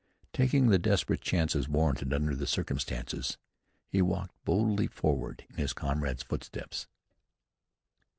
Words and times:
Taking 0.33 0.69
the 0.69 0.79
desperate 0.79 1.21
chances 1.21 1.69
warranted 1.69 2.11
under 2.11 2.35
the 2.35 2.47
circumstances, 2.47 3.37
he 3.87 4.01
walked 4.01 4.33
boldly 4.45 4.87
forward 4.87 5.45
in 5.47 5.57
his 5.57 5.73
comrade's 5.73 6.23
footsteps. 6.23 6.87